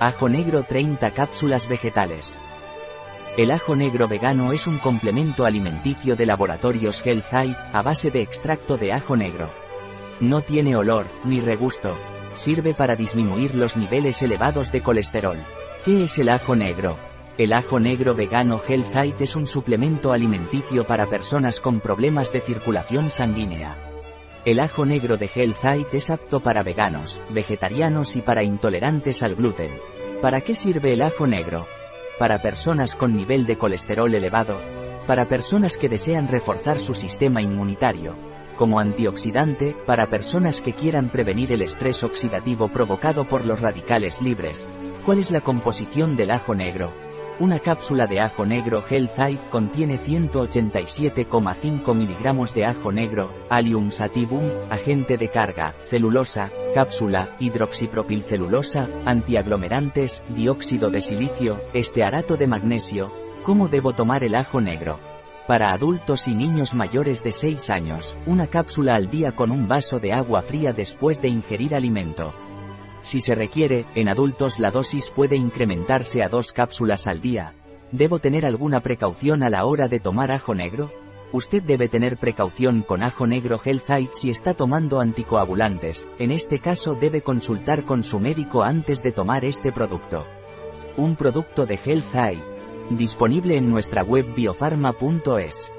Ajo 0.00 0.28
negro 0.28 0.62
30 0.62 1.10
cápsulas 1.10 1.66
vegetales. 1.66 2.38
El 3.36 3.50
ajo 3.50 3.74
negro 3.74 4.06
vegano 4.06 4.52
es 4.52 4.68
un 4.68 4.78
complemento 4.78 5.44
alimenticio 5.44 6.14
de 6.14 6.24
laboratorios 6.24 7.04
Health 7.04 7.32
Eye, 7.32 7.56
a 7.72 7.82
base 7.82 8.12
de 8.12 8.22
extracto 8.22 8.76
de 8.76 8.92
ajo 8.92 9.16
negro. 9.16 9.50
No 10.20 10.40
tiene 10.40 10.76
olor, 10.76 11.06
ni 11.24 11.40
regusto. 11.40 11.98
Sirve 12.34 12.74
para 12.74 12.94
disminuir 12.94 13.56
los 13.56 13.76
niveles 13.76 14.22
elevados 14.22 14.70
de 14.70 14.82
colesterol. 14.82 15.38
¿Qué 15.84 16.04
es 16.04 16.16
el 16.20 16.28
ajo 16.28 16.54
negro? 16.54 16.96
El 17.36 17.52
ajo 17.52 17.80
negro 17.80 18.14
vegano 18.14 18.60
Health 18.68 18.94
Eye 18.94 19.14
es 19.18 19.34
un 19.34 19.48
suplemento 19.48 20.12
alimenticio 20.12 20.86
para 20.86 21.06
personas 21.06 21.60
con 21.60 21.80
problemas 21.80 22.32
de 22.32 22.38
circulación 22.40 23.10
sanguínea. 23.10 23.87
El 24.48 24.60
ajo 24.60 24.86
negro 24.86 25.18
de 25.18 25.26
Health 25.26 25.92
es 25.92 26.08
apto 26.08 26.40
para 26.40 26.62
veganos, 26.62 27.20
vegetarianos 27.28 28.16
y 28.16 28.22
para 28.22 28.42
intolerantes 28.42 29.22
al 29.22 29.34
gluten. 29.34 29.70
¿Para 30.22 30.40
qué 30.40 30.54
sirve 30.54 30.94
el 30.94 31.02
ajo 31.02 31.26
negro? 31.26 31.66
para 32.18 32.40
personas 32.40 32.94
con 32.94 33.14
nivel 33.14 33.44
de 33.44 33.58
colesterol 33.58 34.12
elevado, 34.14 34.58
para 35.06 35.28
personas 35.28 35.76
que 35.76 35.90
desean 35.90 36.28
reforzar 36.28 36.80
su 36.80 36.94
sistema 36.94 37.42
inmunitario, 37.42 38.16
como 38.56 38.80
antioxidante, 38.80 39.76
para 39.84 40.06
personas 40.06 40.62
que 40.62 40.72
quieran 40.72 41.10
prevenir 41.10 41.52
el 41.52 41.60
estrés 41.60 42.02
oxidativo 42.02 42.68
provocado 42.68 43.26
por 43.26 43.44
los 43.44 43.60
radicales 43.60 44.22
libres. 44.22 44.66
¿Cuál 45.04 45.18
es 45.18 45.30
la 45.30 45.42
composición 45.42 46.16
del 46.16 46.30
ajo 46.30 46.54
negro? 46.54 47.07
Una 47.40 47.60
cápsula 47.60 48.08
de 48.08 48.20
ajo 48.20 48.44
negro 48.44 48.82
Healthite 48.82 49.48
contiene 49.48 49.96
187,5 49.96 51.94
miligramos 51.94 52.52
de 52.52 52.64
ajo 52.64 52.90
negro, 52.90 53.32
Allium 53.48 53.92
sativum, 53.92 54.42
agente 54.70 55.16
de 55.16 55.28
carga, 55.28 55.76
celulosa, 55.82 56.50
cápsula, 56.74 57.36
hidroxipropilcelulosa, 57.38 58.88
antiaglomerantes, 59.04 60.20
dióxido 60.30 60.90
de 60.90 61.00
silicio, 61.00 61.60
estearato 61.74 62.36
de 62.36 62.48
magnesio. 62.48 63.12
¿Cómo 63.44 63.68
debo 63.68 63.92
tomar 63.92 64.24
el 64.24 64.34
ajo 64.34 64.60
negro? 64.60 64.98
Para 65.46 65.72
adultos 65.72 66.26
y 66.26 66.34
niños 66.34 66.74
mayores 66.74 67.22
de 67.22 67.30
6 67.30 67.70
años, 67.70 68.16
una 68.26 68.48
cápsula 68.48 68.96
al 68.96 69.10
día 69.10 69.30
con 69.30 69.52
un 69.52 69.68
vaso 69.68 70.00
de 70.00 70.12
agua 70.12 70.42
fría 70.42 70.72
después 70.72 71.22
de 71.22 71.28
ingerir 71.28 71.76
alimento. 71.76 72.34
Si 73.02 73.20
se 73.20 73.34
requiere, 73.34 73.86
en 73.94 74.08
adultos 74.08 74.58
la 74.58 74.70
dosis 74.70 75.08
puede 75.08 75.36
incrementarse 75.36 76.22
a 76.22 76.28
dos 76.28 76.52
cápsulas 76.52 77.06
al 77.06 77.20
día. 77.20 77.54
¿Debo 77.92 78.18
tener 78.18 78.44
alguna 78.44 78.80
precaución 78.80 79.42
a 79.42 79.50
la 79.50 79.64
hora 79.64 79.88
de 79.88 80.00
tomar 80.00 80.30
ajo 80.30 80.54
negro? 80.54 80.90
Usted 81.32 81.62
debe 81.62 81.88
tener 81.88 82.16
precaución 82.16 82.82
con 82.82 83.02
ajo 83.02 83.26
negro 83.26 83.60
Healthite 83.62 84.12
si 84.12 84.30
está 84.30 84.54
tomando 84.54 85.00
anticoagulantes, 85.00 86.06
en 86.18 86.30
este 86.30 86.58
caso 86.58 86.94
debe 86.94 87.22
consultar 87.22 87.84
con 87.84 88.02
su 88.02 88.18
médico 88.18 88.62
antes 88.62 89.02
de 89.02 89.12
tomar 89.12 89.44
este 89.44 89.70
producto. 89.70 90.26
Un 90.96 91.16
producto 91.16 91.66
de 91.66 91.78
Healthite. 91.82 92.44
Disponible 92.90 93.56
en 93.56 93.68
nuestra 93.68 94.02
web 94.02 94.34
biofarma.es. 94.34 95.70